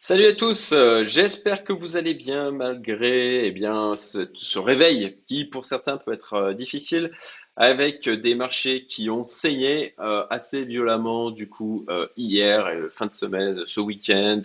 [0.00, 5.44] Salut à tous, euh, j'espère que vous allez bien malgré eh bien, ce, réveil qui
[5.44, 7.10] pour certains peut être euh, difficile
[7.60, 13.06] avec des marchés qui ont saigné euh, assez violemment du coup euh, hier et fin
[13.06, 14.42] de semaine, ce week-end,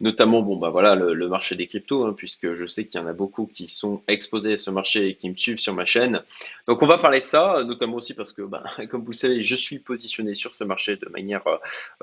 [0.00, 3.06] notamment bon bah voilà le, marché des cryptos hein, puisque je sais qu'il y en
[3.06, 6.22] a beaucoup qui sont exposés à ce marché et qui me suivent sur ma chaîne.
[6.68, 9.42] Donc on va parler de ça, notamment aussi parce que bah, comme vous le savez,
[9.42, 11.44] je suis positionné sur ce marché de manière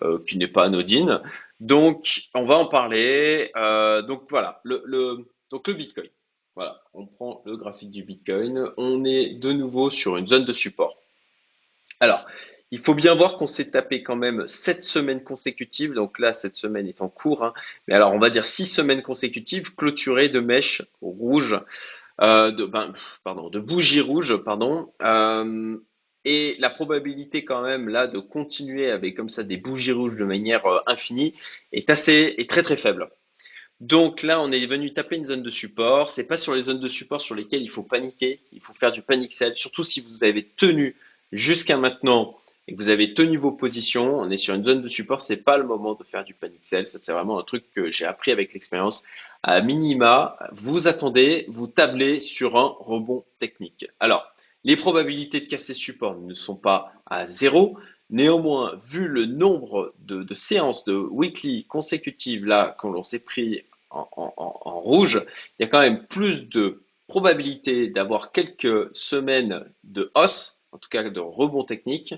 [0.02, 1.22] euh, qui n'est pas anodine.
[1.60, 3.52] Donc on va en parler.
[4.08, 6.10] donc voilà le, le donc le Bitcoin.
[6.58, 8.72] Voilà, on prend le graphique du Bitcoin.
[8.78, 10.98] On est de nouveau sur une zone de support.
[12.00, 12.26] Alors,
[12.72, 15.94] il faut bien voir qu'on s'est tapé quand même 7 semaines consécutives.
[15.94, 17.44] Donc là, cette semaine est en cours.
[17.44, 17.54] Hein.
[17.88, 21.60] Mais alors, on va dire 6 semaines consécutives clôturées de mèches rouges,
[22.22, 22.92] euh, de, ben,
[23.24, 24.90] pardon, de bougies rouges, pardon.
[25.04, 25.78] Euh,
[26.26, 30.26] et la probabilité quand même là de continuer avec comme ça des bougies rouges de
[30.26, 31.36] manière euh, infinie
[31.72, 33.12] est assez, est très très faible.
[33.80, 36.10] Donc là, on est venu taper une zone de support.
[36.10, 38.40] C'est pas sur les zones de support sur lesquelles il faut paniquer.
[38.52, 40.96] Il faut faire du panic sell, surtout si vous avez tenu
[41.32, 42.38] jusqu'à maintenant
[42.68, 44.20] et que vous avez tenu vos positions.
[44.20, 45.22] On est sur une zone de support.
[45.22, 46.88] C'est pas le moment de faire du panic sell.
[46.88, 49.04] Ça, c'est vraiment un truc que j'ai appris avec l'expérience.
[49.44, 53.86] À minima, vous attendez, vous tablez sur un rebond technique.
[54.00, 54.26] Alors,
[54.64, 57.78] les probabilités de casser support ne sont pas à zéro.
[58.10, 65.26] Néanmoins, vu le nombre de, séances de weekly consécutives là qu'on s'est pris en, rouge,
[65.60, 70.90] il y a quand même plus de probabilité d'avoir quelques semaines de hausse, en tout
[70.90, 72.16] cas de rebond technique,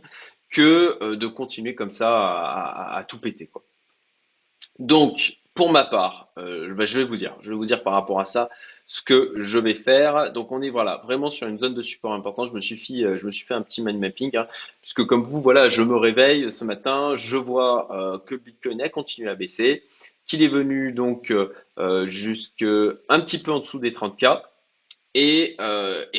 [0.50, 3.50] que euh, de continuer comme ça à, tout péter.
[4.80, 7.94] Donc, pour ma part, euh, bah, je vais vous dire, je vais vous dire par
[7.94, 8.50] rapport à ça
[8.90, 10.34] ce que je vais faire.
[10.34, 12.48] Donc on est voilà vraiment sur une zone de support importante.
[12.48, 14.48] Je me suis fait, euh, je me suis fait un petit mind mapping hein,
[14.82, 18.90] puisque comme vous voilà, je me réveille ce matin, je vois euh, que Bitcoin a
[18.90, 19.84] continué à baisser,
[20.26, 22.66] qu'il est venu donc euh, jusque
[23.10, 24.42] un petit peu en dessous des 30K.
[25.16, 25.58] Et,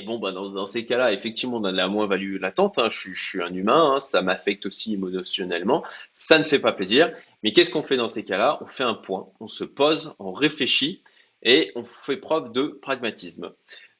[0.06, 2.78] bon, bah dans, ces cas-là, effectivement, on a la moins-value latente.
[2.78, 2.88] Hein.
[2.90, 4.00] Je, je, suis un humain, hein.
[4.00, 5.84] ça m'affecte aussi émotionnellement.
[6.12, 7.12] Ça ne fait pas plaisir.
[7.42, 8.58] Mais qu'est-ce qu'on fait dans ces cas-là?
[8.60, 11.02] On fait un point, on se pose, on réfléchit
[11.42, 13.52] et on fait preuve de pragmatisme.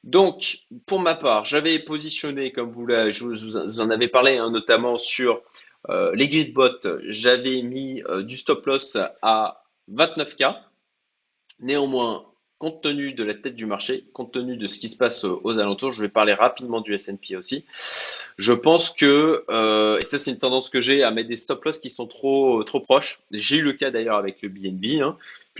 [0.03, 4.97] Donc, pour ma part, j'avais positionné, comme vous, je vous en avez parlé, hein, notamment
[4.97, 5.41] sur
[5.89, 10.55] euh, les gridbots, j'avais mis euh, du stop loss à 29K.
[11.59, 12.25] Néanmoins,
[12.57, 15.57] compte tenu de la tête du marché, compte tenu de ce qui se passe aux
[15.57, 17.65] alentours, je vais parler rapidement du S&P aussi.
[18.37, 21.63] Je pense que, euh, et ça c'est une tendance que j'ai à mettre des stop
[21.65, 23.21] loss qui sont trop trop proches.
[23.31, 25.01] J'ai eu le cas d'ailleurs avec le BNB,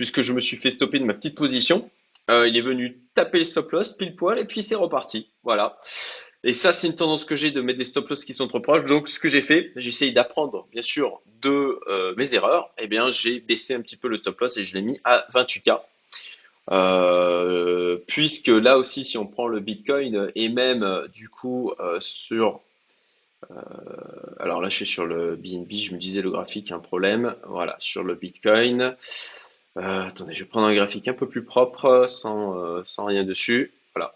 [0.02, 1.88] puisque je me suis fait stopper de ma petite position.
[2.28, 5.28] Euh, il est venu taper le stop loss pile poil et puis c'est reparti.
[5.44, 5.78] Voilà.
[6.42, 8.58] Et ça, c'est une tendance que j'ai de mettre des stop loss qui sont trop
[8.58, 8.82] proches.
[8.82, 12.72] Donc, ce que j'ai fait, j'essaye d'apprendre, bien sûr, de euh, mes erreurs.
[12.78, 15.24] Eh bien, j'ai baissé un petit peu le stop loss et je l'ai mis à
[15.32, 15.76] 28K.
[16.72, 22.60] Euh, puisque là aussi, si on prend le Bitcoin et même du coup sur...
[24.40, 27.36] alors là, je suis sur le BNB, je me disais le graphique, un problème.
[27.46, 28.90] Voilà, sur le Bitcoin.
[29.76, 33.70] Attendez, je vais prendre un graphique un peu plus propre, sans, sans rien dessus.
[33.94, 34.14] Voilà.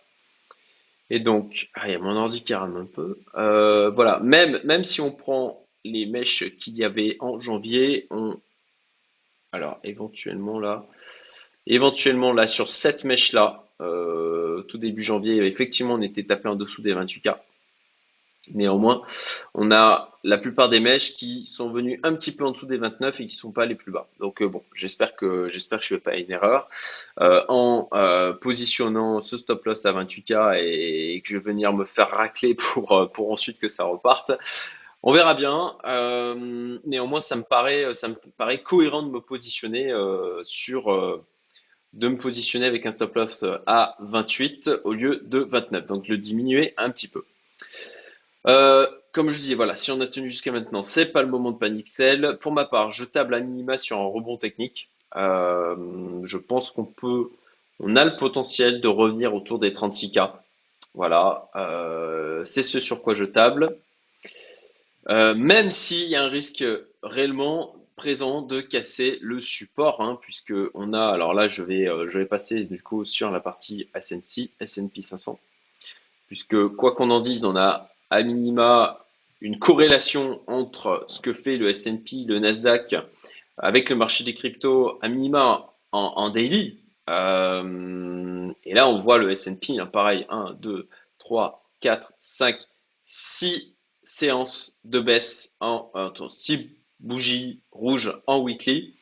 [1.11, 3.19] Et donc, ah, il y a mon ordi qui rame un peu.
[3.35, 8.39] voilà, même, si on prend les mèches qu'il y avait en janvier, on...
[9.53, 10.87] Alors, éventuellement là...
[11.67, 16.81] Éventuellement, là, sur cette mèche-là, euh, tout début janvier, effectivement, on était tapé en dessous
[16.81, 17.37] des 28K.
[18.55, 19.03] Néanmoins,
[19.55, 22.79] on a la plupart des mèches qui sont venues un petit peu en dessous des
[22.79, 24.09] 29 et qui ne sont pas les plus bas.
[24.19, 26.69] Donc euh, bon, j'espère que je ne fais pas une erreur
[27.21, 27.89] euh, en
[28.41, 33.11] positionnant ce stop loss à 28K et, que je vais venir me faire racler pour
[33.13, 34.33] pour ensuite que ça reparte.
[35.03, 35.77] On verra bien.
[36.85, 39.93] néanmoins, ça me paraît ça me paraît cohérent de me positionner
[40.43, 41.25] sur
[41.93, 46.19] de me positionner avec un stop loss à 28 au lieu de 29, donc le
[46.19, 47.25] diminuer un petit peu.
[48.49, 51.51] Euh, comme je dis, voilà, si on a tenu jusqu'à maintenant, c'est pas le moment
[51.51, 52.39] de panic sell.
[52.41, 54.91] Pour ma part, je table à minima sur un rebond technique.
[55.17, 55.77] Euh,
[56.25, 57.31] je pense qu'on peut,
[57.81, 60.33] on a le potentiel de revenir autour des 36K.
[60.95, 63.77] Voilà, euh, c'est ce sur quoi je table.
[65.09, 66.65] même s'il y a un risque
[67.03, 72.19] réellement présent de casser le support, hein, puisque on a, alors là je vais, je
[72.19, 75.39] vais passer du coup sur la partie S&P 500,
[76.27, 79.05] puisque quoi qu'on en dise, on a à minima
[79.41, 82.97] une corrélation entre ce que fait le S&P, le Nasdaq,
[83.59, 86.79] avec le marché des cryptos, à minima en, daily.
[87.09, 90.89] Euh, et là on voit le S&P, hein, pareil, 1, 2,
[91.19, 92.59] 3, 4, 5,
[93.05, 96.71] 6 séances de baisse en, en 6
[97.01, 98.95] bougie rouge en weekly.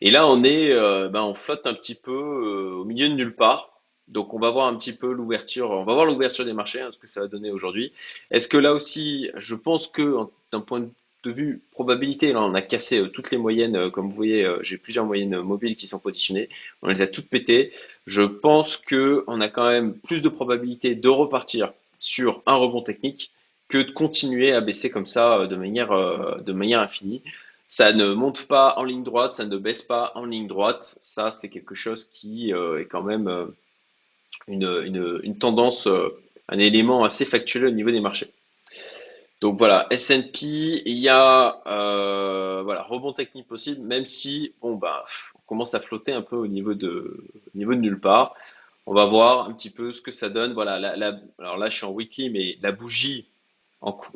[0.00, 3.14] Et là, on est, euh, ben, on flotte un petit peu euh, au milieu de
[3.14, 3.73] nulle part.
[4.08, 5.70] Donc, on va voir un petit peu l'ouverture.
[5.70, 7.92] On va voir l'ouverture des marchés, hein, ce que ça va donner aujourd'hui.
[8.30, 10.16] Est-ce que là aussi, je pense que
[10.52, 13.90] d'un point de vue probabilité, là, on a cassé euh, toutes les moyennes.
[13.90, 16.48] comme vous voyez, j'ai plusieurs moyennes mobiles qui sont positionnées.
[16.82, 17.72] On les a toutes pétées.
[18.06, 22.82] Je pense que on a quand même plus de probabilité de repartir sur un rebond
[22.82, 23.30] technique
[23.68, 25.88] que de continuer à baisser comme ça de manière,
[26.42, 27.22] de manière infinie.
[27.66, 30.98] Ça ne monte pas en ligne droite, ça ne baisse pas en ligne droite.
[31.00, 33.52] Ça, c'est quelque chose qui euh, est quand même
[34.48, 36.08] euh, une, tendance, euh,
[36.48, 38.30] un élément assez factuel au niveau des marchés.
[39.40, 41.60] Donc voilà, S&P, il y a
[42.64, 45.04] voilà, rebond technique possible, même si bon bah
[45.34, 48.34] on commence à flotter un peu au niveau de, niveau de nulle part.
[48.86, 50.54] On va voir un petit peu ce que ça donne.
[50.54, 50.74] Voilà,
[51.38, 53.26] alors là je suis en weekly, mais la bougie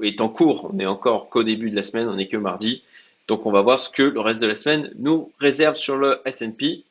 [0.02, 0.70] est en cours.
[0.70, 2.82] On n'est encore qu'au début de la semaine, on n'est que mardi.
[3.28, 6.20] Donc on va voir ce que le reste de la semaine nous réserve sur le
[6.24, 6.84] S&P.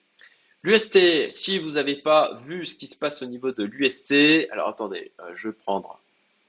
[0.63, 4.69] L'UST, si vous n'avez pas vu ce qui se passe au niveau de l'UST, alors
[4.69, 5.99] attendez, euh, je vais prendre,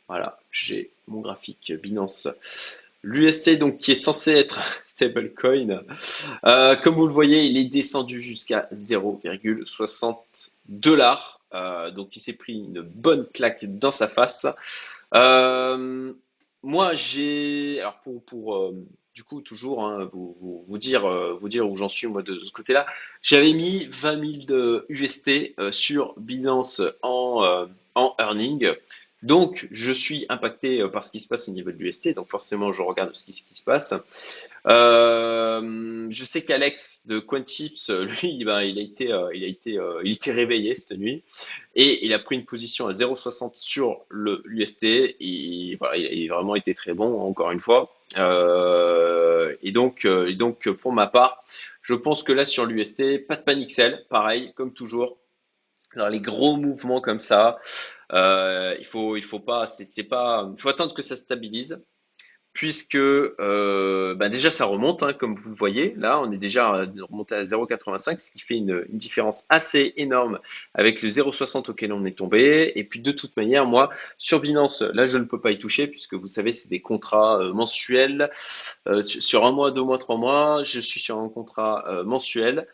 [0.09, 2.29] voilà, j'ai mon graphique Binance.
[3.03, 5.83] L'UST, donc, qui est censé être stablecoin,
[6.47, 10.17] euh, comme vous le voyez, il est descendu jusqu'à 0,60
[10.69, 11.41] dollars.
[11.55, 14.47] Euh, donc, il s'est pris une bonne claque dans sa face.
[15.13, 18.73] moi, j'ai, alors pour
[19.19, 22.39] du coup, toujours, hein, vous, vous, dire, euh, vous dire où j'en suis moi de,
[22.45, 22.87] ce côté-là.
[23.21, 27.67] J'avais mis 20 000 de UST euh, sur Binance en, euh,
[27.97, 28.71] en earning.
[29.25, 32.71] Donc, je suis impacté par ce qui se passe au niveau de l'UST, donc forcément,
[32.71, 33.93] je regarde ce qui, se passe.
[34.65, 40.31] je sais qu'Alex de Quantips, lui, ben, il, a été, il, a été, il était
[40.31, 41.25] réveillé cette nuit
[41.75, 44.85] et il a pris une position à 0,60 sur l'UST.
[45.19, 47.98] Il a vraiment été très bon, encore une fois.
[48.17, 51.45] Euh, et, donc, euh, donc, pour ma part,
[51.83, 55.19] je pense que là, sur l'UST, pas de panique sell, pareil, comme toujours.
[55.97, 57.59] Dans les gros mouvements comme ça,
[58.13, 61.83] euh, il faut, il faut pas, c'est pas, faut attendre que ça stabilise
[62.59, 65.95] puisque euh, bah déjà ça remonte, hein, comme vous le voyez.
[65.97, 70.41] Là, on est déjà remonté à 0,85, ce qui fait une, différence assez énorme
[70.75, 72.73] avec le 0,60 auquel on est tombé.
[72.75, 75.87] Et puis de toute manière, moi, sur Binance, là, je ne peux pas y toucher,
[75.87, 78.29] puisque vous savez, c'est des contrats euh, mensuels.
[78.89, 82.67] Euh, sur un mois, deux mois, trois mois, je suis sur un contrat mensuel.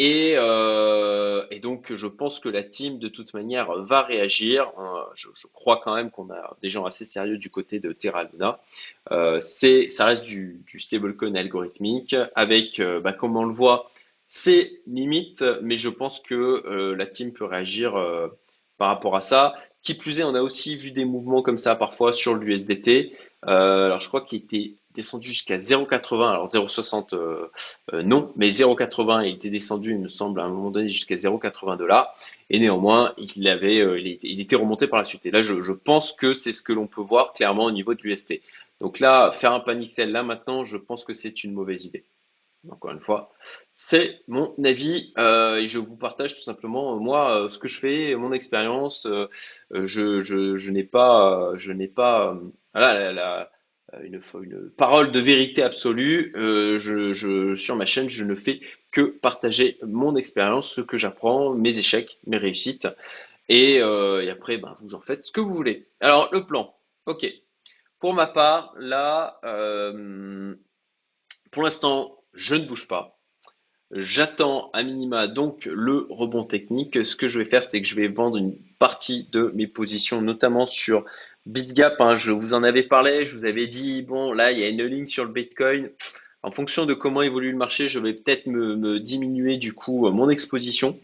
[0.00, 4.72] Euh, et, donc, je pense que la team, de toute manière, va réagir.
[4.78, 8.24] Euh, je, crois quand même qu'on a des gens assez sérieux du côté de Terra
[8.24, 8.60] Luna.
[9.12, 13.90] Euh, ça reste du, stablecoin algorithmique avec, bah, comme on le voit,
[14.26, 17.92] ses limites, mais je pense que la team peut réagir
[18.78, 19.54] par rapport à ça.
[19.82, 23.12] Qui plus est, on a aussi vu des mouvements comme ça parfois sur l'USDT.
[23.42, 26.28] alors, je crois qu'il était descendu jusqu'à 0,80.
[26.28, 27.50] Alors 0,60 euh,
[27.92, 31.16] euh, non, mais 0,80 il était descendu, il me semble, à un moment donné jusqu'à
[31.16, 32.16] 0,80 dollars.
[32.50, 35.26] Et néanmoins, il, avait, euh, il, était, remonté par la suite.
[35.26, 38.02] Et là, je, pense que c'est ce que l'on peut voir clairement au niveau de
[38.02, 38.40] l'UST.
[38.80, 42.04] Donc là, faire un panic sell là maintenant, je pense que c'est une mauvaise idée.
[42.70, 43.30] Encore une fois,
[43.74, 48.32] c'est mon avis et je vous partage tout simplement moi ce que je fais, mon
[48.32, 49.06] expérience.
[49.70, 52.38] je, je, n'ai pas, je n'ai pas,
[52.72, 53.50] voilà, la,
[54.02, 56.32] une, une, parole de vérité absolue.
[56.36, 58.60] Euh, sur ma chaîne, je ne fais
[58.90, 62.88] que partager mon expérience, ce que j'apprends, mes échecs, mes réussites.
[63.48, 65.86] Et, euh, après, ben, vous en faites ce que vous voulez.
[66.00, 66.74] Alors, le plan.
[67.06, 67.26] OK.
[67.98, 70.54] Pour ma part, là, euh,
[71.50, 73.18] pour l'instant, je ne bouge pas.
[73.90, 77.04] J'attends à minima donc le rebond technique.
[77.04, 80.20] Ce que je vais faire, c'est que je vais vendre une partie de mes positions,
[80.20, 81.04] notamment sur
[81.46, 84.64] BitGap, hein, je vous en avais parlé, je vous avais dit, bon, là, il y
[84.64, 85.90] a une ligne sur le Bitcoin.
[86.42, 90.28] En fonction de comment évolue le marché, je vais peut-être me, diminuer du coup mon
[90.28, 90.98] exposition.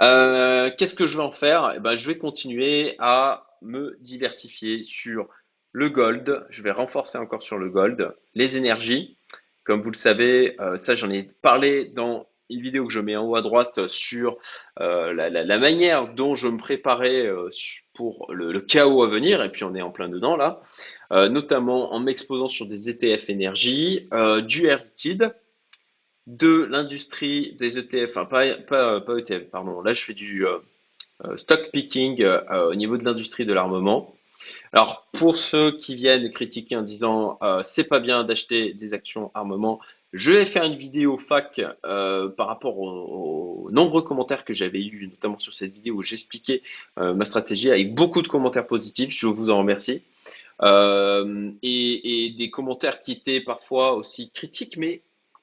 [0.00, 1.74] Euh, qu'est-ce que je vais en faire?
[1.76, 5.28] Eh ben, Je vais continuer à me diversifier sur
[5.72, 6.46] le gold.
[6.48, 8.14] Je vais renforcer encore sur le gold.
[8.34, 9.16] Les énergies,
[9.64, 13.16] comme vous le savez, euh, ça j'en ai parlé dans une vidéo que je mets
[13.16, 14.36] en haut à droite sur
[14.80, 17.48] euh, la, manière dont je me préparais euh,
[17.94, 20.60] pour le, chaos à venir, et puis on est en plein dedans là,
[21.12, 24.08] euh, notamment en m'exposant sur des ETF énergie,
[24.46, 25.34] du air liquide,
[26.26, 30.44] de l'industrie des ETF, enfin pas, pas, pas, ETF, pardon, là je fais du
[31.36, 34.14] stock picking au niveau de l'industrie de l'armement.
[34.72, 39.80] Alors pour ceux qui viennent critiquer en disant c'est pas bien d'acheter des actions armement,
[40.12, 45.08] je vais faire une vidéo fac euh, par rapport aux, nombreux commentaires que j'avais eu,
[45.08, 46.62] notamment sur cette vidéo où j'expliquais
[46.98, 49.10] euh, ma stratégie avec beaucoup de commentaires positifs.
[49.10, 50.02] Je vous en remercie.
[50.60, 55.02] Euh, et, des commentaires qui étaient parfois aussi critiques, mais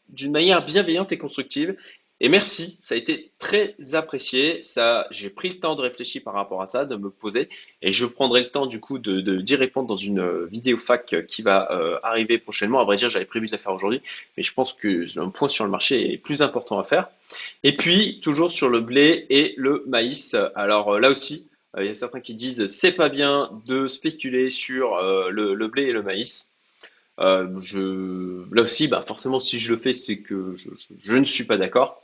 [0.10, 1.76] d'une manière bienveillante et constructive.
[2.22, 4.62] Et merci, ça a été très apprécié.
[4.62, 7.48] Ça, j'ai pris le temps de réfléchir par rapport à ça, de me poser,
[7.82, 11.26] et je prendrai le temps du coup de, d'y répondre dans une euh, vidéo fac
[11.28, 12.82] qui va euh, arriver prochainement.
[12.82, 14.02] À vrai dire, j'avais prévu de la faire aujourd'hui,
[14.36, 17.10] mais je pense que un point sur le marché est plus important à faire.
[17.64, 20.36] Et puis toujours sur le blé et le maïs.
[20.56, 21.48] Alors euh, là aussi,
[21.78, 24.98] il y a certains qui disent c'est pas bien de spéculer sur
[25.30, 26.52] le, blé et le maïs.
[27.20, 27.44] là
[28.56, 32.02] aussi, bah forcément, si je le fais, c'est que je ne suis pas d'accord.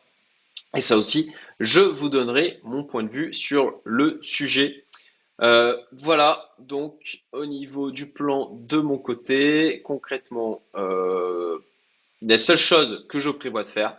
[0.76, 4.86] Et ça aussi, je vous donnerai mon point de vue sur le sujet.
[5.42, 11.60] Euh, voilà, donc au niveau du plan de mon côté, concrètement, euh,
[12.22, 13.98] la seule chose que je prévois de faire,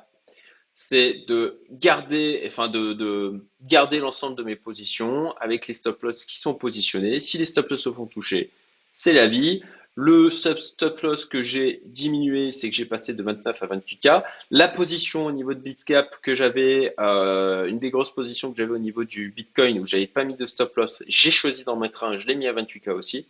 [0.74, 6.24] c'est de garder, enfin de, de garder l'ensemble de mes positions avec les stop loss
[6.24, 7.20] qui sont positionnés.
[7.20, 8.50] Si les stop loss se font toucher,
[8.92, 9.62] c'est la vie.
[9.98, 14.22] Le stop loss que j'ai diminué, c'est que j'ai passé de 29 à 28K.
[14.50, 18.72] La position au niveau de Bitsgap que j'avais, euh, une des grosses positions que j'avais
[18.72, 22.04] au niveau du Bitcoin où j'avais pas mis de stop loss, j'ai choisi d'en mettre
[22.04, 23.26] un, je l'ai mis à 28K aussi.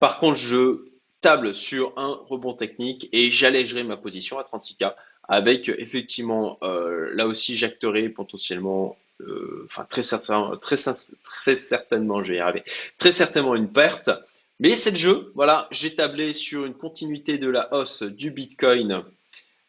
[0.00, 0.86] Par contre, je
[1.20, 4.94] table sur un rebond technique et j'allégerai ma position à 36K
[5.28, 12.32] avec effectivement, euh, là aussi, j'acterai potentiellement euh, enfin très, certain, très, très certainement, je
[12.32, 12.64] vais y arriver,
[12.98, 14.10] très certainement une perte.
[14.58, 15.32] Mais c'est le jeu.
[15.34, 19.04] Voilà, j'ai tablé sur une continuité de la hausse du Bitcoin.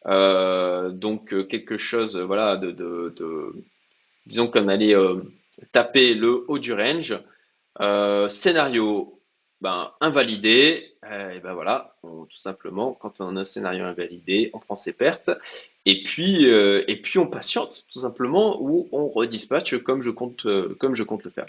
[0.06, 3.14] Euh, donc euh, quelque chose, voilà, de,
[4.26, 5.20] disons qu'on allait euh,
[5.72, 7.18] taper le haut du range.
[8.28, 9.20] scénario,
[9.60, 10.94] ben, invalidé.
[11.04, 15.30] et ben voilà, tout simplement, quand on a un scénario invalidé, on prend ses pertes.
[15.84, 20.46] Et puis, et puis on patiente, tout simplement, ou on redispatche comme je compte,
[20.78, 21.46] comme je compte le faire.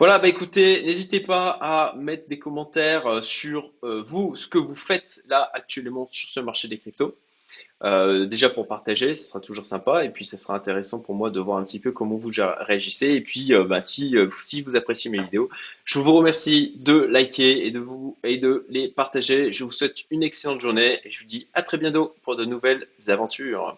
[0.00, 4.58] Voilà, bah écoutez, n'hésitez pas à mettre des commentaires euh, sur euh, vous, ce que
[4.58, 7.16] vous faites là actuellement sur ce marché des cryptos.
[7.84, 11.30] Euh, déjà pour partager, ce sera toujours sympa et puis ça sera intéressant pour moi
[11.30, 15.12] de voir un petit peu comment vous réagissez et puis bah, si, si vous appréciez
[15.12, 15.48] mes vidéos,
[15.84, 19.52] je vous remercie de liker et de vous et de les partager.
[19.52, 22.44] Je vous souhaite une excellente journée et je vous dis à très bientôt pour de
[22.44, 23.76] nouvelles aventures.